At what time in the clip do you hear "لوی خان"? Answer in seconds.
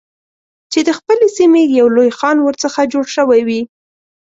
1.95-2.37